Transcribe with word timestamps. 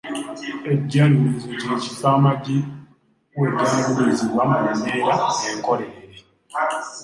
Ejjalulizo 0.71 1.49
kye 1.59 1.71
kifo 1.81 2.07
amagi 2.17 2.57
we 3.39 3.47
gaalulizibwa 3.59 4.43
mu 4.51 4.57
mbeera 4.73 5.15
enkolerere. 5.49 6.19